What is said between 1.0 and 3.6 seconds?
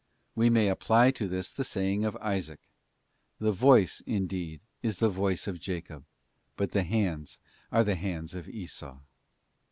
to this the saying of Isaac,' The